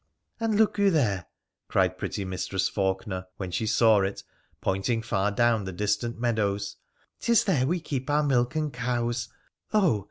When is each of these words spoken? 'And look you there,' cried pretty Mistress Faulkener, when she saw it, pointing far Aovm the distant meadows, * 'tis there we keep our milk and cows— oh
'And 0.39 0.55
look 0.55 0.79
you 0.79 0.89
there,' 0.89 1.27
cried 1.67 1.99
pretty 1.99 2.25
Mistress 2.25 2.67
Faulkener, 2.67 3.27
when 3.37 3.51
she 3.51 3.67
saw 3.67 3.99
it, 4.01 4.23
pointing 4.59 5.03
far 5.03 5.31
Aovm 5.31 5.65
the 5.65 5.71
distant 5.71 6.17
meadows, 6.19 6.77
* 6.97 7.19
'tis 7.19 7.43
there 7.43 7.67
we 7.67 7.79
keep 7.79 8.09
our 8.09 8.23
milk 8.23 8.55
and 8.55 8.73
cows— 8.73 9.29
oh 9.75 9.99